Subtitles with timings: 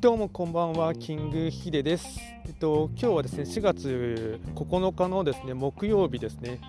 [0.00, 2.20] どうもこんばんは、キングヒデです。
[2.46, 6.60] えっと今日はですね4月9日のですね木曜日ですね。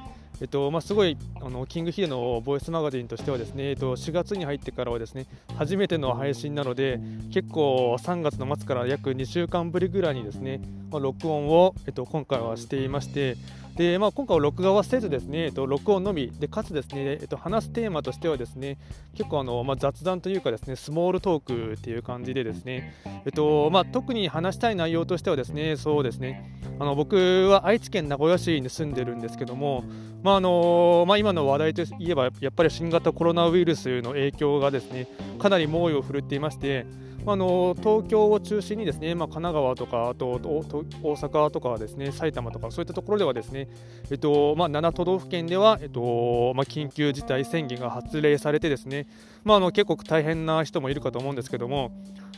[0.42, 5.28] えっとまあ、すごいあのキングヒデのボイスマガジンとしてはですね、えっと、4月に入ってからはですね
[5.58, 7.00] 初めての配信なので
[7.32, 13.38] 結構3月の末から約2週間ぶりぐらいにですね、まあ、録音を、えっと、今回はしていまして
[13.80, 16.30] で、まあ、今回は録画はせずですね、えっと、録音のみ。
[16.38, 18.78] でかつですね、えっと、話すテーマとしてはですね
[19.16, 22.94] 結構あの、まあ、雑談というかですねスモールトークっていう感じでですね、
[23.26, 26.60] えっとまあ、特に話したい内容としてはですねそうですね。
[26.78, 29.86] あの僕は愛知県名古屋市に住んでるんですけども、
[30.24, 35.08] まああのまあ、今の話題といえばやっぱり新型コロナウイルスの影響がですね
[35.40, 36.86] かなり猛威を振るっていまして
[37.26, 43.68] あの東京を中心にですね、まあ、神奈川とかあと大阪とかですね埼玉とかそういったところではですね、
[44.10, 49.08] えっとまあ、7都道府県では、えっとまあ、緊急事態宣言が発令されてですね、
[49.44, 51.92] まあ、あの結構大変な人もいるかと思うんですけども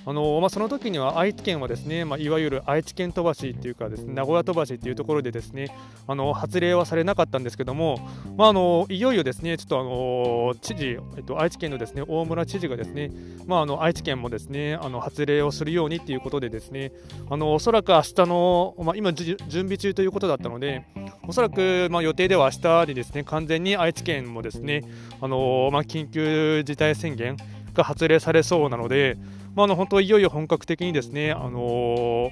[0.04, 5.68] あのまあ、その時には愛知県はですね、まあ、いわゆる愛知県飛ばしっていうかですね名古屋飛ばしっていうところでですね
[6.08, 8.00] あの発令はされなかったんですけども、
[8.36, 13.12] まあ、あのいよいよですねちょっとあの知事、えっと、愛知県のですね大村知事がですね、
[13.46, 16.92] まあ、あの愛知県もですねあの発令をするようにっていうことでですね
[17.30, 20.84] あのおそらく明日の、まあ、今準備中ということだったので
[21.28, 24.82] おそらく、まあ、予定では明日にですね完全に愛知県もですね
[25.22, 27.38] あの、まあ、緊急事態宣言
[27.74, 29.18] が発令されそうなので、
[29.56, 32.32] まあ、あの本当いよいよ本格的にですね、あのー、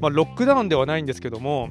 [0.00, 1.68] まあ、ロックダウンではないんですけども、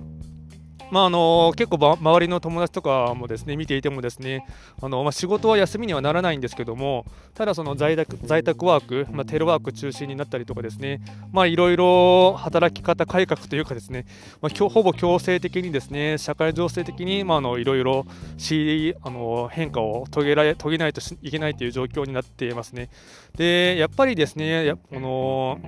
[0.91, 4.45] まああの結構周りの友達とかもですね見ていてもですね
[4.81, 11.01] あの、まあ、仕事は休みにはならないんですけどもただその在宅在宅ワーク、まあ、テレワーク中心になったりとかですね
[11.47, 14.05] いろいろ働き方改革というかですね、
[14.41, 18.05] まあ、ほぼ強制的にですね社会情勢的に、いろいろ
[18.37, 22.89] しあの変化を遂げられ遂げないといけないという状況になっていますね。
[23.35, 25.59] でやっぱりですねやあの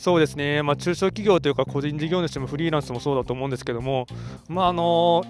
[0.00, 4.06] そうですね、まあ、中小企業というか個人事業主もフリーランスもそうだと思うんですけども、
[4.48, 5.22] まああの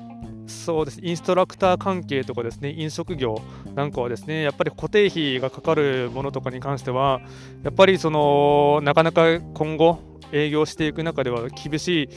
[0.47, 2.71] そうですインストラクター関係とかですね。
[2.71, 3.43] 飲食業
[3.75, 7.21] なんかはですねやっぱり固定費がかかるものとかに関しては
[7.65, 9.99] やっぱりそのなかなか今後
[10.31, 12.09] 営業していく中では厳しい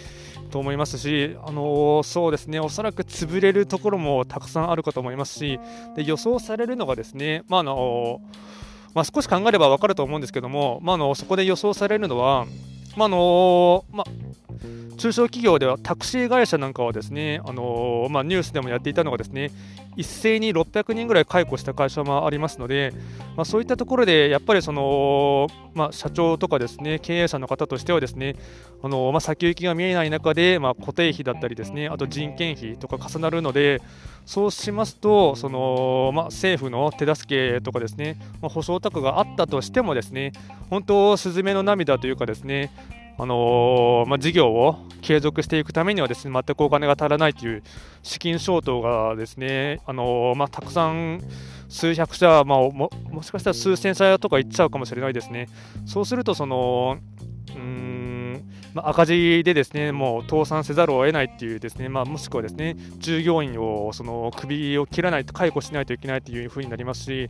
[0.51, 2.59] と思いますし、あのそうですね。
[2.59, 5.59] おそらく潰れるところもたくさんあるかと思いますし
[5.95, 8.21] で予想されるのがですね、まあの
[8.93, 12.45] まあ、少し考えれば分かると思うんですけども、まあ、のそこで予想されるのは、
[12.95, 14.11] まあのまあ、
[15.03, 19.51] 中小企業ではタクシー会社なんかはですね、あのまあ、ニュースでもやっていたのがですね
[19.97, 22.93] 一斉に600人ぐらい解雇した会社もありますので、
[23.35, 28.37] まあ、そういったところでやっぱりその、まあ、社長とかですね経営者の方としてはですね
[28.81, 33.81] あの、ま、先行きが見えない中で、ま、固定費だったりですねあと人件費とか重なるので
[34.25, 40.31] そうしますとその、ま、政府の手助けとかですね、まあ、保証策があったとしてもですね
[40.69, 42.71] 本当スズメの涙というかですね
[43.17, 47.63] あのー、まあ、事業を継続していくためにはですね全くお金が足らないという
[48.01, 51.21] 資金消灯がですね、あのー、まあ、たくさん
[51.69, 55.47] 数百社、まあ、ももしかしたら数千社とかいっちゃうかもしれないですね。
[55.85, 56.97] そうするとその
[57.55, 58.02] うん
[58.73, 67.29] まあ、赤字でですねもう倒産せざるを得ないっていうですね、まあ、もしくはですね従業員をその首を切らないと解雇しないといけないというふうになりますし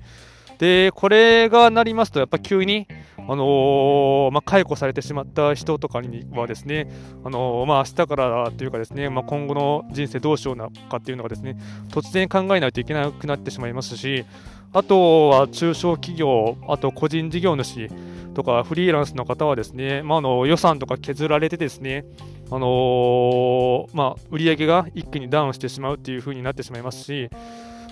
[0.58, 2.88] でこれがなりますとやっぱ急に
[3.28, 6.92] あのー、まあ、解雇されてしまった人とかにはですね、
[7.24, 11.58] あのー、まあ、明日からというかですね、まあ、今後の人生どうしようなかっていうのがですね、
[11.90, 14.26] 突然考えないといけなくなってしまいますし、
[14.74, 17.90] あとは中小企業、あと個人事業主
[18.34, 22.06] とかフリーランスの方はですね、まあ、あの予算とか削られてですね、
[22.50, 27.30] あのー、まあ、売上が一気にダウンしてしまうっていう風になってしまいますし、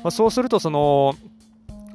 [0.03, 1.15] まあ、そうするとその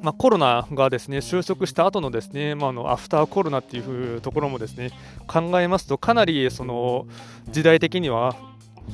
[0.01, 4.91] まあ、コロナがですね収束した後のですね、まあ、のアフターコロナっていうところもですね
[5.25, 7.07] 考えますとかなりその
[7.49, 8.35] 時代的には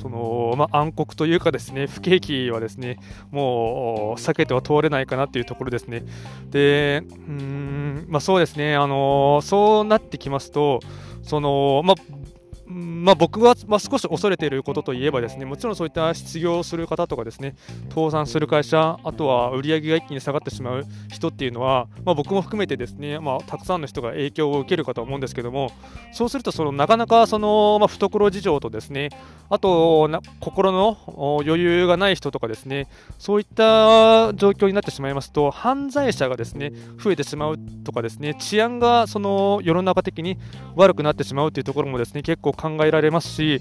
[0.00, 2.98] そのまあ、暗黒というかですね不景気はですね
[3.30, 6.04] もう避けては通れないかなというところですね。
[6.50, 10.80] でうん、まあ、そうですね、あのそうなってきますと
[11.22, 12.23] その、まあ
[12.66, 17.56] まあ、僕が、まあ、少し恐れていることといえばですねもちろんそういった失業する方とかですね
[17.90, 25.70] 倒産する会社あとは売り上げが一気に下がってしまう人っていうのは、まあ、僕も含めてですね、まあ、たくさんの人が影響を受けるかと思うんですけども
[26.12, 29.10] そうするとそのなかなかその、まあ、懐事情とですね
[29.50, 30.96] あとな心の
[31.44, 32.88] 余裕がない人とかですね
[33.18, 40.38] そういった状況になってしまいますと犯罪者がですね増えてしまうとかですね治安がその世の中的に
[40.76, 43.60] 悪くなってしまうというところもですね結構考えられますし、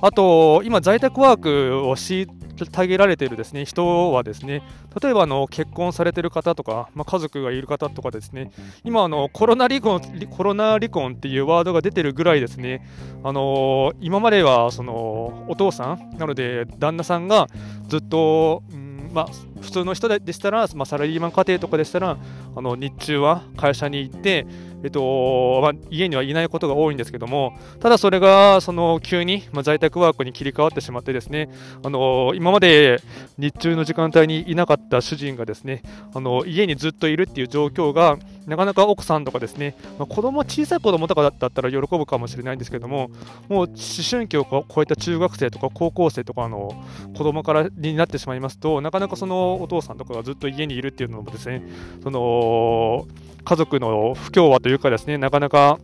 [0.00, 4.62] あと、今、在宅ワークを虐げられているですね人はですね
[5.00, 8.52] 例えばあの結婚されている方とか、まあ、家族がいる方とかですね
[8.84, 10.00] 今あのコロナ離婚
[10.30, 12.86] コロナ離婚っていうワードが出てるぐらいですね
[13.24, 17.48] あの今まではそのお父さんなので旦那さんが
[17.88, 19.28] ずっと、うんまあ、
[19.62, 22.18] 普通の人でしたら、まあ、サラリーマン家庭とかでしたら
[22.54, 24.46] あの日中は会社に行って
[24.84, 31.50] えっとまあ、家にはいないことが多いんですけども、ただそれがその急に、まあ、在宅ワークに切り替わってしまってですね、
[31.84, 33.00] あの今まで
[33.38, 35.82] 日中の時間帯にいなかった主人がですね、
[36.14, 43.10] あの家にずっといるっていう状況が、なかなか奥さんとかですね、まあ、子供小さい子供とかだったら喜ぶかもしれないんですけども、
[43.48, 43.76] もう思
[44.10, 46.72] 春期を超えた中学生とか高校生とかの
[47.16, 51.62] 子供からになってしまいますと、なかなかそのお父さんとかがずっと家にいるっていうのもですね、
[52.02, 53.06] その
[53.44, 55.78] 家族の不協和というかですね、なかなか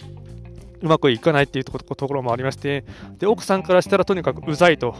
[0.81, 2.85] うまくいかないっていうところもありまして、
[3.19, 4.95] で奥さんからしたらとにかくうざいと。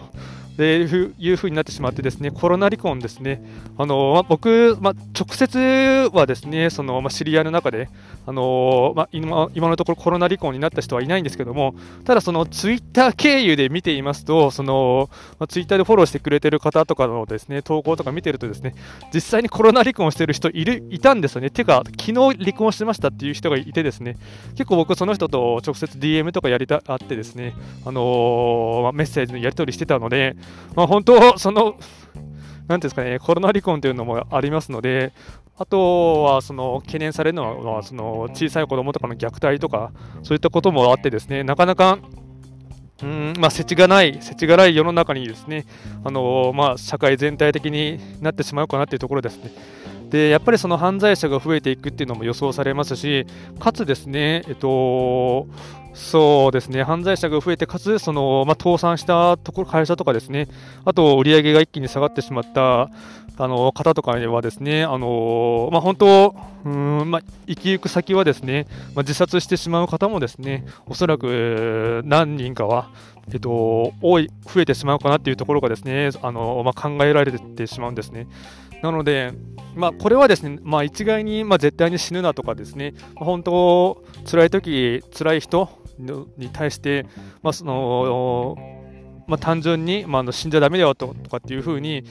[0.59, 3.41] でいうふうになってしまってですねコロナ離婚ですね。
[3.77, 7.89] あの、ま僕、ま直接はですねその、ま知り合いの中で
[8.29, 15.09] あの、ま今今のところコロナ離婚になった人はいないんですけどもただそのツイッター経由で見ていますとその、
[15.39, 18.75] まツイッターでフォローしてくれてる方とかのですね投稿とか見てるとですね
[19.13, 21.51] 実際にコロナ離婚してる人いるいたんですよね。
[21.51, 24.17] てか昨日離婚してましたっていう人がいてですね
[24.51, 27.55] 結構僕その人と直接 DM とかやりたあってですね
[27.85, 30.37] あのまあメッセージのやり取りしてたので
[30.75, 31.77] まあ、本当、その、
[32.67, 35.13] なんですかね、コロナ離婚というのもありますので、
[35.59, 39.91] あとはその懸念されるのはその小さい子供とかの虐待とか、
[40.23, 41.99] そういったこともあってですね、なかなか
[43.03, 45.67] うんまあ、世知がない、世知がない世の中にですね、
[46.05, 49.53] あのまあ、社会全体的になってしまうかなというところですね。
[50.11, 53.27] でやっぱりその犯罪者が増えていくっていうのも予想されますし、
[53.61, 55.47] かつですね、えっと、
[55.99, 60.49] そうですね、犯罪者が増えて、かつ、その、まあ、倒産したところ、会社とかですね、
[60.85, 62.89] あと、売り上げが一気に下がってしまった、
[63.39, 72.91] あの、方とかはですね、あの、まあ、本当、うん、まあ、生き行く先はですね、まあ、自殺してしまう方もですね、おそらく何人かは、
[73.33, 78.27] えっと、多い、増えてしまうかなっていうところがですね、あの、まあ、考えられてしまうんですね。
[78.83, 79.33] なので、
[79.75, 85.69] まあ、これはですね、まあ、一概に、まあ、絶対に死ぬなとかですね、まあ、本当、辛い時辛い人
[86.37, 87.07] に対して、
[87.43, 88.57] まあ、その
[89.29, 92.03] まあ、単純に、まあ、の死んじゃだめだよとかっていうふうに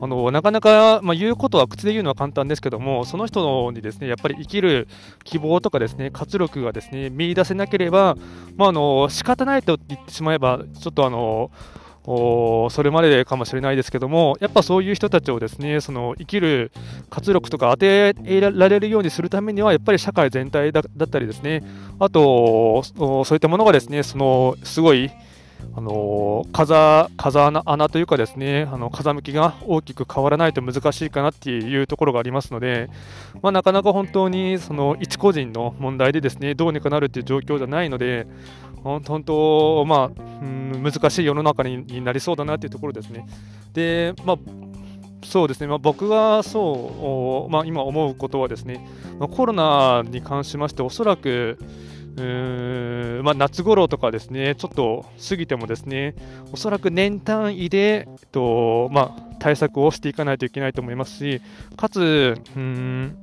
[0.00, 4.88] あのなかなか、まあ、言うことは口で言うのは簡単ですけどもその人にですねやっぱり生きる
[5.22, 8.16] 希望とかですね活力がですね見出せなければ、
[8.56, 11.50] まあ、あの仕方ないと言ってしまえばちょっとあの
[12.04, 16.70] それまでかもしれないですけども、やっぱそういう人たちをですねその生きる
[17.08, 21.64] 活力とか当てられるようにするためには、やっぱり社会全体だったりですね、
[21.98, 25.10] あと、そういったものがですねそのすごい
[25.74, 32.90] あの風風穴穴というかですねあの風向きが大きく変わらないと難しいかなっていうところがありますので、
[33.42, 38.26] まあ、なかなか本当にその一個人の問題でですねどうにかなるっていう状況じゃないので
[38.82, 43.26] 本当、まあ、うん、難しい世の中になりそうだなっていうところですね。
[43.72, 44.38] で、まあ
[45.24, 48.86] そうですね、まあ、僕がそう、まあ、今思うことはですね、
[49.18, 51.58] まあ、コロナに関しまして、おそらく、
[52.16, 56.14] まあ、夏頃とかですね、ちょっと過ぎてもですね、
[56.52, 61.40] おそらく年単位で、えっとまあ、対策をしていかないといけないと思いますし、
[61.76, 63.16] かつ、うん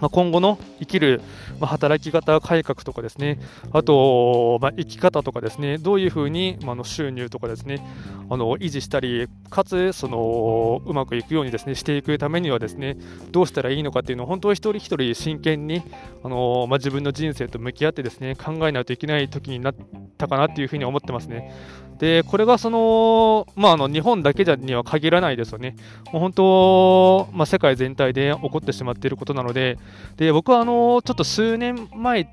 [0.00, 1.20] ま、今後の生きる、
[1.58, 3.38] ま、働き方改革とかですね、
[3.72, 7.84] あと、ま、生き方とかですね、どういうふうに、まあ、の収入とかですね、
[8.28, 12.96] あの維持したり、かつそのうまくいくようにですねしていくためにはですね、
[13.30, 15.82] どうしたらいいのかっていうのを本当に一人一人真剣に
[16.22, 19.74] あの、ま、自分の人生と向き合ってですね考えないといけない時になっ
[20.16, 21.52] たかなっていうふうに思ってますね。
[22.00, 25.76] で、これがその、まあ、あの日本だけには限らないですよね。
[26.12, 29.78] もう本当、まあ、世界全体で起こってしまっていることなので、
[30.16, 32.30] で僕はあのちょっと数年前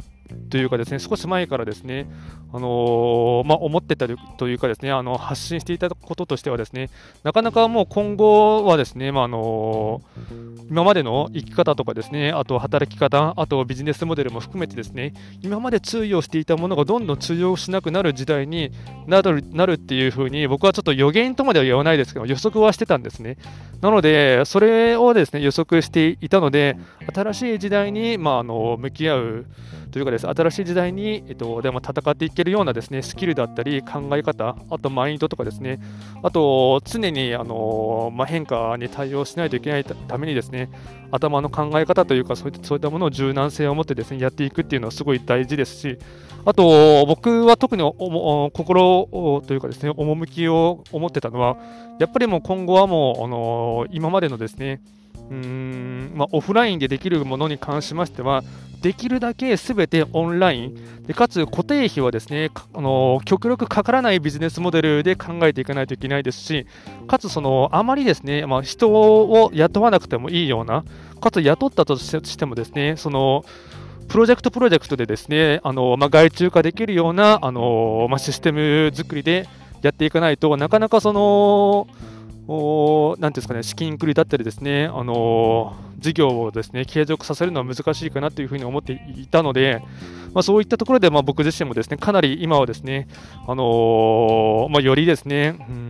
[0.50, 2.08] というかですね、少し前からですね、
[2.54, 6.90] あのー、まあ、思ってたというかですね、あの発信していたこととしてはですね、
[7.24, 18.72] なかなかもう今後はですね、まあ、あのー、今までの生き方とかですね、あと働き方、あとビジネスモデルも含めてですね、今まで通用していたものがどんどん通用しなくなる時代に
[19.08, 23.38] なるなるっていうふうに、僕はちょっと予言とまでは言わないですけど、予測はしてたんですね。
[23.82, 26.78] なので、それをですね、予測していたので、
[27.14, 29.46] 新しい時代に、まあ、あの向き合う
[29.92, 35.80] というかです、新しい時代に、えっと、でも戦っていけるようなですねスキルだったり考え方、あとマインドとかですね、
[36.24, 40.70] あと常にあの、まあ、変化に対応しないといけないためにですね、
[41.12, 45.98] 頭の考え方というかそういったそういったものを柔軟性を持ってですねやっていくっていうのはすごい大事ですし、
[46.46, 51.58] あと僕は特に心というかですね、趣を思ってたのは、
[52.00, 54.82] やっぱりもう今後はもう、あの今までのですね、
[55.30, 58.44] うーんまあ、オフラインでできるものに関しましては、
[58.82, 61.04] できるだけすべてオンライン。
[61.04, 66.66] で、かつ固定費はですね、あの極力かからないビジネスモデルで考えていかないといけないですし、
[67.08, 70.84] かつそのあまりですね、まあ、人を雇わなくてもいいような、
[71.20, 73.46] かつ雇ったとしてもですね、その
[74.08, 79.48] プロジェクトプロジェクトでですね、あのまあ、外注化できるようなあの、まあ、システム作りで
[79.82, 81.88] やっていかないとなかなかその、
[82.48, 89.82] おなんて言うんですかね、資金繰りだったりですね、あの事業をですね継続させるのは難しいかなというふうに思っていたので、
[90.34, 93.08] まあ、そういったところで、まあ、僕自身もですねかなり今はですね、
[93.48, 95.87] あのまあ、よりですね、うん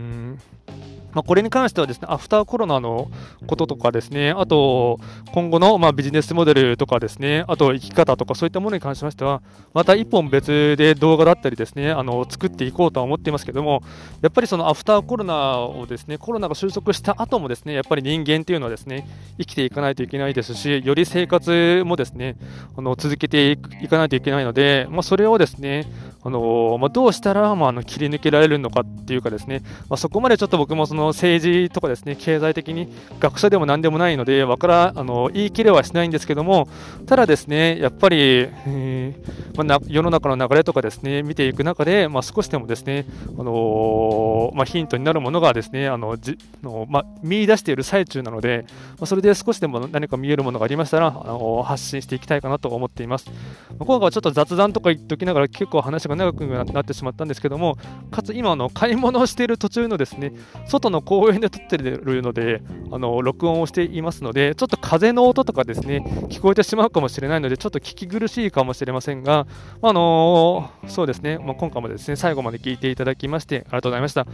[1.12, 3.10] まあ、これに関してはですね、アフターコロナの
[3.46, 5.00] こととかですね、あと
[5.32, 13.82] 今後のまあビジネスモデルとかですね、あと生き方とかそういったものに関しましては、また一本別で動画だったりですね、あの作っていこうとは思っていますけども、
[14.20, 19.06] やっぱりそのアフターコロナをですね、コロナが収束した後もですね、やっぱり人間っていうのはですね、
[19.38, 22.36] 生きていかないといけないですし、より生活もですね、
[22.76, 25.86] あの続けていかないといけないので、まあ、それをですね、
[26.24, 36.68] あのまあ、どうしたら、まあ、あの切り抜けられるのかっていうかですね、まあ、そこまでちょっと僕もその政治とかですね経済的に学者でも何でもないのでわからあの言い切れはしないんですけども
[37.06, 43.06] ただですねやっぱり、えー、まあ、世の中の流れとかですね見ていく中で、まあ少しでもですね、
[43.38, 48.64] あのまあヒントになるものがですねあのじの、まあ見出している最中なので、
[48.98, 53.30] まあそれで少しでも何か見えるものがありましたら、あの発信していきたいかなと思っています。
[53.78, 57.76] ま今回はちょっと雑談とか言っておきながら結構話が長くなってしまったんですけども
[58.10, 60.32] かつ今買い物をしている途中のですね
[60.66, 69.46] 外の公園で撮っているのであの録音をしていますのでちょっと風の音とかですね聞こえてしまうかもしれないのでちょっと聞き苦しいかもしれませんが、
[69.82, 74.26] あの、そうですね、まあ、今回もですね最後まで聞いていただきましてありがとうございました。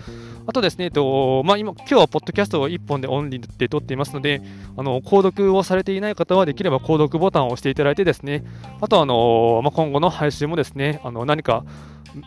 [0.47, 4.43] あとですね、えっとまあ、今今日はポッドキャストを1本でオンリーで撮っていますので
[4.77, 8.45] あの購読をされていない方はできれば購読ボタンを押していただいてですね
[8.81, 11.64] あとあの、まあ、今後の配信もですねあの何か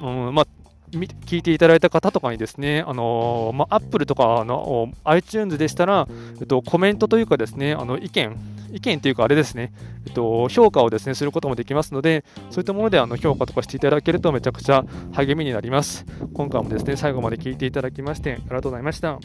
[0.01, 0.47] うんまあ、
[0.91, 6.07] 聞いていただいた方とかにですね、あのまあ、Apple とかの iTunes でしたら、
[6.39, 8.37] えっと、コメントというかですね、あの意見、
[8.71, 9.73] 意見というかあれですね、
[10.05, 16.05] えっと、評価をですね、することもできますので、そういったものであの評価とかしていただけるとめちゃくちゃ励みになります。
[16.33, 19.19] 今回もですね、最後まで聞いていただきまして、ありがとうございました。